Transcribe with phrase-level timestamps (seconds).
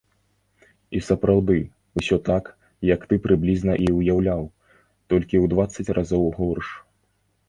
[0.99, 1.57] І сапраўды,
[1.99, 2.49] усё так,
[2.89, 4.43] як ты прыблізна і ўяўляў,
[5.13, 6.67] толькі ў дваццаць разоў горш.